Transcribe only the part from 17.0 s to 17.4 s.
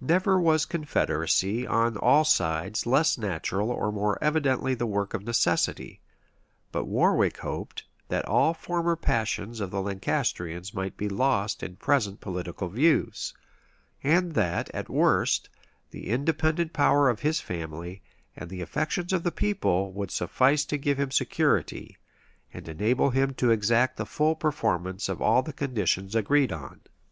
of his